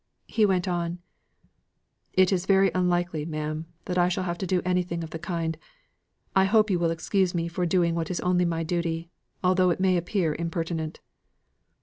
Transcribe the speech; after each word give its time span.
He 0.25 0.47
went 0.47 0.67
on: 0.67 0.97
"It 2.13 2.31
is 2.33 2.47
very 2.47 2.71
unlikely, 2.73 3.23
ma'am, 3.23 3.67
that 3.85 3.99
I 3.99 4.09
shall 4.09 4.23
have 4.23 4.39
to 4.39 4.47
do 4.47 4.59
anything 4.65 5.03
of 5.03 5.11
the 5.11 5.19
kind. 5.19 5.59
I 6.35 6.45
hope 6.45 6.71
you 6.71 6.79
will 6.79 6.89
excuse 6.89 7.35
me 7.35 7.47
for 7.47 7.67
doing 7.67 7.93
what 7.93 8.09
is 8.09 8.19
only 8.21 8.43
my 8.45 8.63
duty, 8.63 9.11
although 9.43 9.69
it 9.69 9.79
may 9.79 9.97
appear 9.97 10.33
impertinent." 10.33 11.01